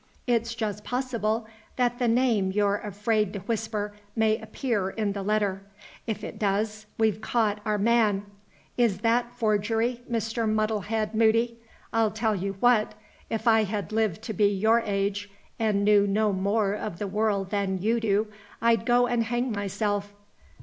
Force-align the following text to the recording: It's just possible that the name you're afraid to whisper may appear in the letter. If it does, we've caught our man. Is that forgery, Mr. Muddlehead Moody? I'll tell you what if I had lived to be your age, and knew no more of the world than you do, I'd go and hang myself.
It's 0.25 0.55
just 0.55 0.83
possible 0.83 1.45
that 1.75 1.99
the 1.99 2.07
name 2.07 2.49
you're 2.51 2.77
afraid 2.79 3.33
to 3.33 3.39
whisper 3.41 3.93
may 4.15 4.39
appear 4.39 4.89
in 4.89 5.11
the 5.11 5.21
letter. 5.21 5.61
If 6.07 6.23
it 6.23 6.39
does, 6.39 6.87
we've 6.97 7.21
caught 7.21 7.59
our 7.65 7.77
man. 7.77 8.25
Is 8.77 9.01
that 9.01 9.31
forgery, 9.35 10.01
Mr. 10.09 10.49
Muddlehead 10.51 11.13
Moody? 11.13 11.59
I'll 11.93 12.09
tell 12.09 12.35
you 12.35 12.53
what 12.59 12.95
if 13.29 13.47
I 13.47 13.61
had 13.61 13.91
lived 13.91 14.23
to 14.23 14.33
be 14.33 14.47
your 14.47 14.79
age, 14.79 15.29
and 15.59 15.85
knew 15.85 16.07
no 16.07 16.33
more 16.33 16.73
of 16.73 16.97
the 16.97 17.05
world 17.05 17.51
than 17.51 17.77
you 17.79 17.99
do, 17.99 18.25
I'd 18.59 18.87
go 18.87 19.05
and 19.05 19.25
hang 19.25 19.51
myself. 19.51 20.11